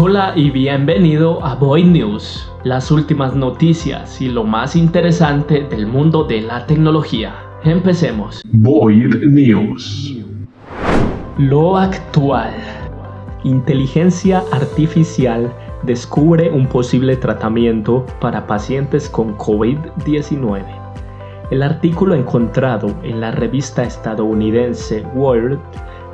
[0.00, 6.22] Hola y bienvenido a Boy News, las últimas noticias y lo más interesante del mundo
[6.22, 7.34] de la tecnología.
[7.64, 8.40] Empecemos.
[8.52, 10.14] Void News.
[11.36, 12.54] Lo actual.
[13.42, 20.62] Inteligencia artificial descubre un posible tratamiento para pacientes con COVID-19.
[21.50, 25.58] El artículo encontrado en la revista estadounidense World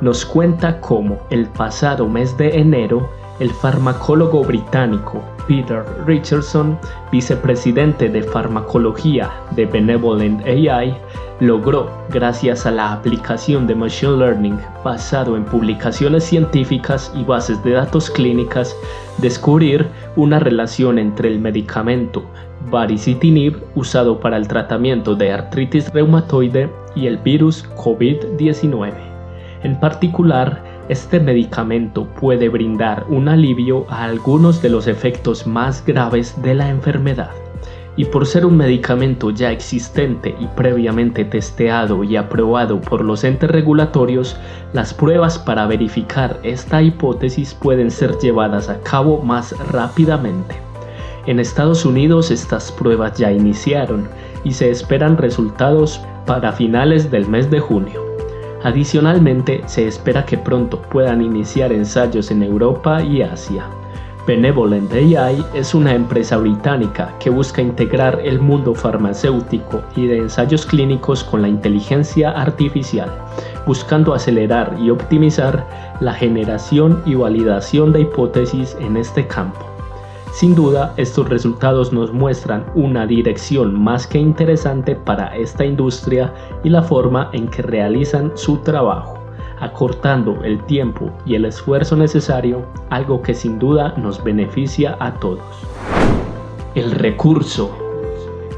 [0.01, 3.07] nos cuenta cómo el pasado mes de enero
[3.39, 6.77] el farmacólogo británico Peter Richardson,
[7.11, 10.95] vicepresidente de farmacología de Benevolent AI,
[11.39, 17.71] logró, gracias a la aplicación de Machine Learning basado en publicaciones científicas y bases de
[17.71, 18.75] datos clínicas,
[19.17, 22.23] descubrir una relación entre el medicamento
[22.71, 28.93] baricitinib usado para el tratamiento de artritis reumatoide y el virus COVID-19.
[29.63, 36.39] En particular, este medicamento puede brindar un alivio a algunos de los efectos más graves
[36.43, 37.31] de la enfermedad.
[37.97, 43.49] Y por ser un medicamento ya existente y previamente testeado y aprobado por los entes
[43.49, 44.37] regulatorios,
[44.73, 50.55] las pruebas para verificar esta hipótesis pueden ser llevadas a cabo más rápidamente.
[51.25, 54.07] En Estados Unidos estas pruebas ya iniciaron
[54.43, 58.04] y se esperan resultados para finales del mes de junio.
[58.65, 63.67] Adicionalmente, se espera que pronto puedan iniciar ensayos en Europa y Asia.
[64.25, 70.65] Benevolent AI es una empresa británica que busca integrar el mundo farmacéutico y de ensayos
[70.65, 73.11] clínicos con la inteligencia artificial,
[73.67, 75.67] buscando acelerar y optimizar
[75.99, 79.74] la generación y validación de hipótesis en este campo.
[80.35, 86.69] Sin duda, estos resultados nos muestran una dirección más que interesante para esta industria y
[86.69, 89.17] la forma en que realizan su trabajo,
[89.61, 95.39] acortando el tiempo y el esfuerzo necesario, algo que sin duda nos beneficia a todos.
[96.75, 97.73] El recurso.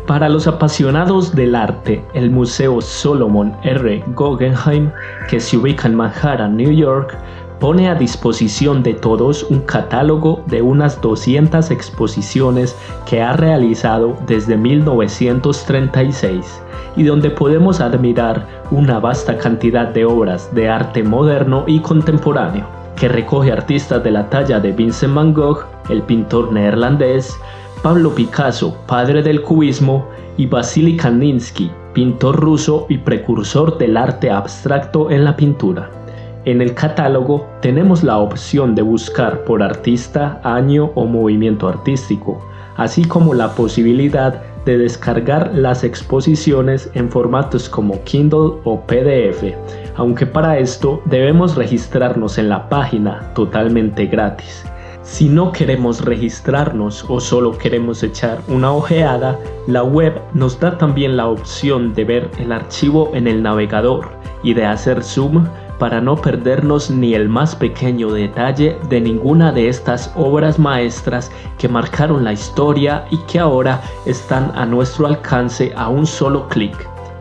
[0.07, 4.03] Para los apasionados del arte, el Museo Solomon R.
[4.15, 4.89] Guggenheim,
[5.29, 7.15] que se ubica en Manhattan, New York,
[7.59, 12.75] pone a disposición de todos un catálogo de unas 200 exposiciones
[13.09, 16.61] que ha realizado desde 1936
[16.95, 22.65] y donde podemos admirar una vasta cantidad de obras de arte moderno y contemporáneo,
[22.95, 27.37] que recoge artistas de la talla de Vincent van Gogh, el pintor neerlandés,
[27.81, 30.07] Pablo Picasso, padre del cubismo,
[30.37, 35.96] y Vasily Kandinsky, pintor ruso y precursor del arte abstracto en la pintura.
[36.45, 42.41] En el catálogo tenemos la opción de buscar por artista, año o movimiento artístico,
[42.77, 49.55] así como la posibilidad de descargar las exposiciones en formatos como Kindle o PDF,
[49.95, 54.65] aunque para esto debemos registrarnos en la página totalmente gratis.
[55.03, 61.15] Si no queremos registrarnos o solo queremos echar una ojeada, la web nos da también
[61.15, 64.09] la opción de ver el archivo en el navegador
[64.43, 65.47] y de hacer zoom
[65.79, 71.67] para no perdernos ni el más pequeño detalle de ninguna de estas obras maestras que
[71.67, 76.75] marcaron la historia y que ahora están a nuestro alcance a un solo clic.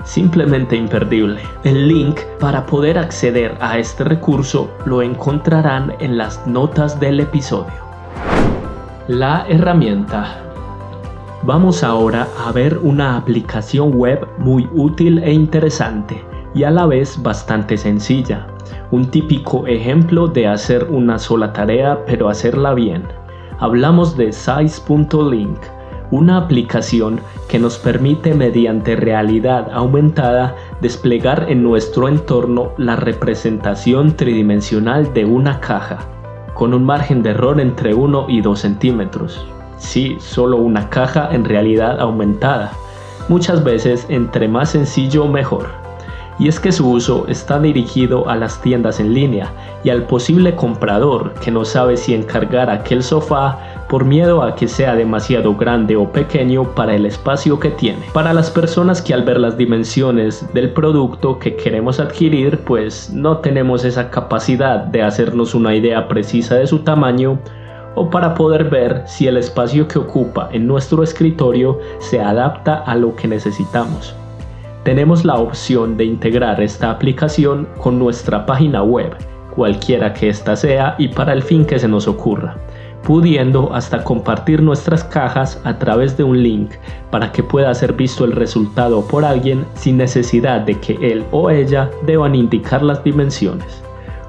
[0.04, 1.40] Simplemente imperdible.
[1.64, 7.74] El link para poder acceder a este recurso lo encontrarán en las notas del episodio.
[9.08, 10.42] La herramienta
[11.42, 17.22] Vamos ahora a ver una aplicación web muy útil e interesante y a la vez
[17.22, 18.46] bastante sencilla.
[18.90, 23.02] Un típico ejemplo de hacer una sola tarea pero hacerla bien.
[23.58, 25.58] Hablamos de Size.link,
[26.10, 35.12] una aplicación que nos permite mediante realidad aumentada desplegar en nuestro entorno la representación tridimensional
[35.12, 35.98] de una caja,
[36.54, 39.46] con un margen de error entre 1 y 2 centímetros.
[39.76, 42.72] Sí, solo una caja en realidad aumentada.
[43.28, 45.85] Muchas veces entre más sencillo mejor
[46.38, 49.52] y es que su uso está dirigido a las tiendas en línea
[49.84, 53.58] y al posible comprador que no sabe si encargar aquel sofá
[53.88, 58.00] por miedo a que sea demasiado grande o pequeño para el espacio que tiene.
[58.12, 63.38] Para las personas que al ver las dimensiones del producto que queremos adquirir pues no
[63.38, 67.38] tenemos esa capacidad de hacernos una idea precisa de su tamaño,
[67.94, 72.94] o para poder ver si el espacio que ocupa en nuestro escritorio se adapta a
[72.94, 74.14] lo que necesitamos
[74.86, 79.16] tenemos la opción de integrar esta aplicación con nuestra página web,
[79.52, 82.56] cualquiera que ésta sea y para el fin que se nos ocurra,
[83.02, 86.70] pudiendo hasta compartir nuestras cajas a través de un link
[87.10, 91.50] para que pueda ser visto el resultado por alguien sin necesidad de que él o
[91.50, 93.82] ella deban indicar las dimensiones.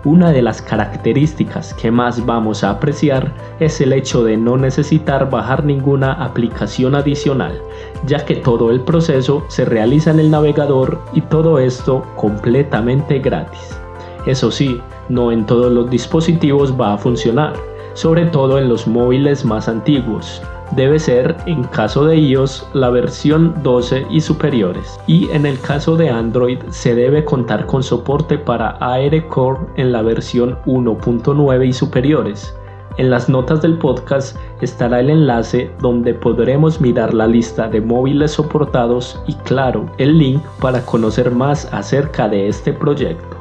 [0.08, 5.30] Una de las características que más vamos a apreciar es el hecho de no necesitar
[5.30, 7.62] bajar ninguna aplicación adicional,
[8.06, 13.78] ya que todo el proceso se realiza en el navegador y todo esto completamente gratis.
[14.26, 17.52] Eso sí, no en todos los dispositivos va a funcionar,
[17.94, 20.42] sobre todo en los móviles más antiguos,
[20.72, 25.96] debe ser en caso de iOS la versión 12 y superiores y en el caso
[25.96, 32.54] de Android se debe contar con soporte para ARCore en la versión 1.9 y superiores.
[32.98, 38.32] En las notas del podcast estará el enlace donde podremos mirar la lista de móviles
[38.32, 43.38] soportados y claro, el link para conocer más acerca de este proyecto.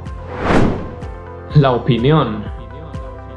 [1.54, 2.44] La opinión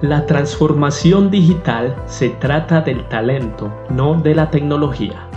[0.01, 5.27] la transformación digital se trata del talento, no de la tecnología.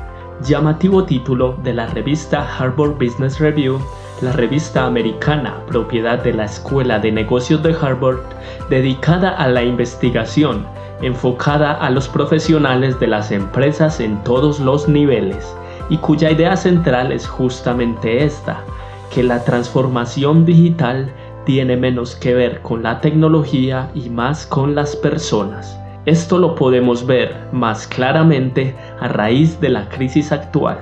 [0.41, 3.81] Llamativo título de la revista Harvard Business Review,
[4.20, 8.20] la revista americana propiedad de la Escuela de Negocios de Harvard,
[8.70, 10.64] dedicada a la investigación,
[11.00, 15.56] enfocada a los profesionales de las empresas en todos los niveles,
[15.88, 18.61] y cuya idea central es justamente esta,
[19.12, 21.12] que la transformación digital
[21.44, 25.78] tiene menos que ver con la tecnología y más con las personas.
[26.04, 30.78] Esto lo podemos ver más claramente a raíz de la crisis actual,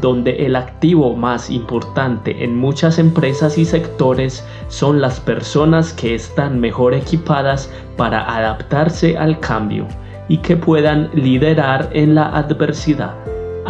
[0.00, 6.60] donde el activo más importante en muchas empresas y sectores son las personas que están
[6.60, 9.86] mejor equipadas para adaptarse al cambio
[10.28, 13.14] y que puedan liderar en la adversidad.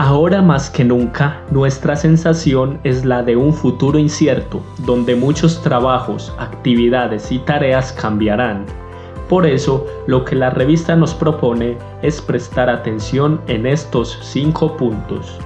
[0.00, 6.32] Ahora más que nunca, nuestra sensación es la de un futuro incierto, donde muchos trabajos,
[6.38, 8.64] actividades y tareas cambiarán.
[9.28, 15.36] Por eso, lo que la revista nos propone es prestar atención en estos cinco puntos.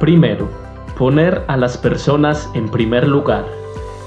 [0.00, 0.48] Primero,
[0.98, 3.44] poner a las personas en primer lugar.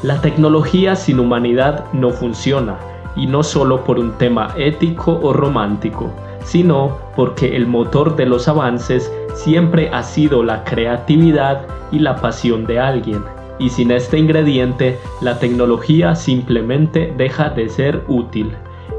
[0.03, 2.77] La tecnología sin humanidad no funciona,
[3.15, 6.11] y no solo por un tema ético o romántico,
[6.43, 12.65] sino porque el motor de los avances siempre ha sido la creatividad y la pasión
[12.65, 13.23] de alguien,
[13.59, 18.51] y sin este ingrediente la tecnología simplemente deja de ser útil.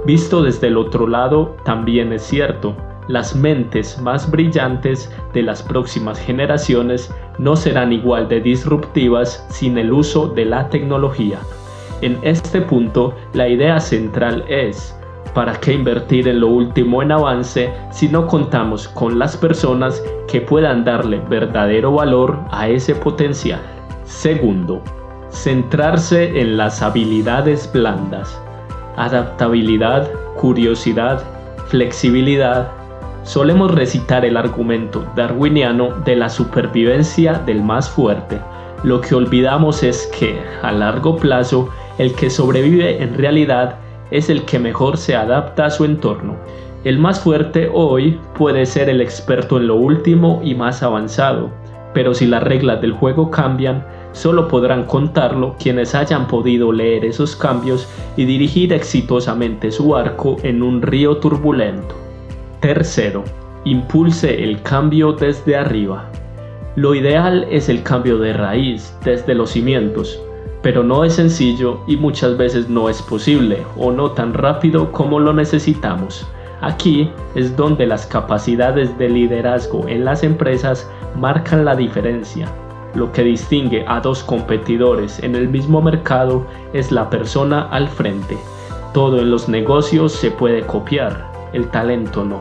[0.07, 2.75] Visto desde el otro lado, también es cierto,
[3.09, 9.93] las mentes más brillantes de las próximas generaciones no serán igual de disruptivas sin el
[9.93, 11.39] uso de la tecnología.
[12.01, 14.95] En este punto, la idea central es,
[15.39, 20.41] ¿Para qué invertir en lo último en avance si no contamos con las personas que
[20.41, 23.61] puedan darle verdadero valor a ese potencial?
[24.03, 24.83] Segundo,
[25.31, 28.37] centrarse en las habilidades blandas.
[28.97, 31.23] Adaptabilidad, curiosidad,
[31.69, 32.73] flexibilidad.
[33.23, 38.41] Solemos recitar el argumento darwiniano de la supervivencia del más fuerte.
[38.83, 41.69] Lo que olvidamos es que, a largo plazo,
[41.99, 43.77] el que sobrevive en realidad
[44.11, 46.37] es el que mejor se adapta a su entorno.
[46.85, 51.51] El más fuerte hoy puede ser el experto en lo último y más avanzado,
[51.93, 57.35] pero si las reglas del juego cambian, solo podrán contarlo quienes hayan podido leer esos
[57.35, 61.95] cambios y dirigir exitosamente su arco en un río turbulento.
[62.61, 63.25] Tercero,
[63.65, 66.05] impulse el cambio desde arriba.
[66.77, 70.21] Lo ideal es el cambio de raíz, desde los cimientos,
[70.63, 75.21] pero no es sencillo y muchas veces no es posible o no tan rápido como
[75.21, 76.27] lo necesitamos.
[76.61, 82.49] Aquí es donde las capacidades de liderazgo en las empresas marcan la diferencia.
[82.95, 88.37] Lo que distingue a dos competidores en el mismo mercado es la persona al frente.
[88.93, 92.41] Todo en los negocios se puede copiar, el talento no.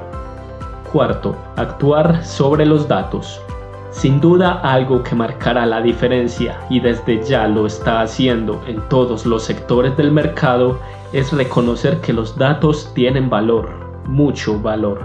[0.92, 3.40] Cuarto, actuar sobre los datos.
[3.90, 9.26] Sin duda algo que marcará la diferencia y desde ya lo está haciendo en todos
[9.26, 10.80] los sectores del mercado
[11.14, 13.70] es reconocer que los datos tienen valor,
[14.06, 15.00] mucho valor.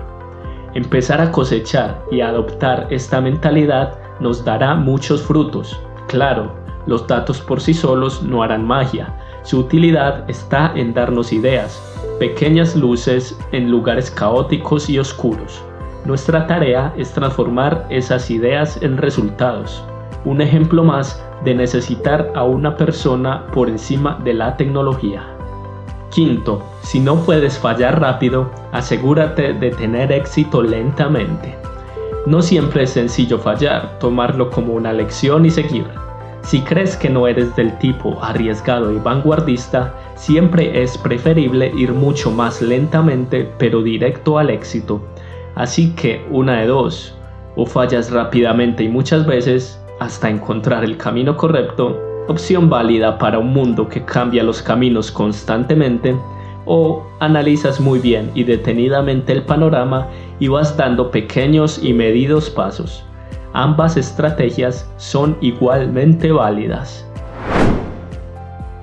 [0.75, 5.79] Empezar a cosechar y adoptar esta mentalidad nos dará muchos frutos.
[6.09, 6.53] Claro,
[6.87, 9.15] los datos por sí solos no harán magia.
[9.43, 11.81] Su utilidad está en darnos ideas,
[12.19, 15.63] pequeñas luces en lugares caóticos y oscuros.
[16.05, 19.85] Nuestra tarea es transformar esas ideas en resultados.
[20.25, 25.23] Un ejemplo más de necesitar a una persona por encima de la tecnología.
[26.11, 31.57] Quinto, si no puedes fallar rápido, asegúrate de tener éxito lentamente.
[32.27, 35.87] No siempre es sencillo fallar, tomarlo como una lección y seguir.
[36.43, 42.33] Si crees que no eres del tipo arriesgado y vanguardista, siempre es preferible ir mucho
[42.33, 45.01] más lentamente pero directo al éxito
[45.55, 47.15] Así que una de dos,
[47.57, 53.53] o fallas rápidamente y muchas veces hasta encontrar el camino correcto, opción válida para un
[53.53, 56.17] mundo que cambia los caminos constantemente,
[56.65, 60.07] o analizas muy bien y detenidamente el panorama
[60.39, 63.05] y vas dando pequeños y medidos pasos.
[63.53, 67.07] Ambas estrategias son igualmente válidas.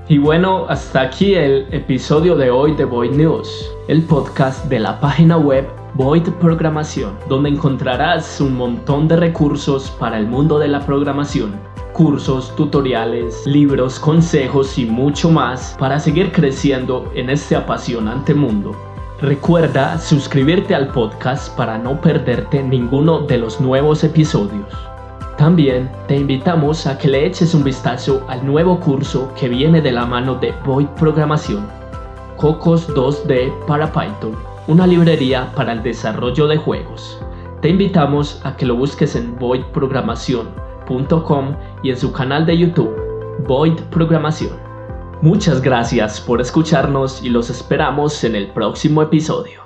[0.09, 4.99] Y bueno, hasta aquí el episodio de hoy de Void News, el podcast de la
[4.99, 5.65] página web
[5.95, 11.59] Void Programación, donde encontrarás un montón de recursos para el mundo de la programación,
[11.93, 18.75] cursos, tutoriales, libros, consejos y mucho más para seguir creciendo en este apasionante mundo.
[19.21, 24.73] Recuerda suscribirte al podcast para no perderte ninguno de los nuevos episodios.
[25.37, 29.91] También te invitamos a que le eches un vistazo al nuevo curso que viene de
[29.91, 31.67] la mano de Void Programación,
[32.37, 34.37] Cocos 2D para Python,
[34.69, 37.19] una librería para el desarrollo de juegos.
[37.59, 42.95] Te invitamos a que lo busques en voidprogramación.com y en su canal de YouTube,
[43.47, 44.59] Void Programación.
[45.23, 49.58] Muchas gracias por escucharnos y los esperamos en el próximo episodio.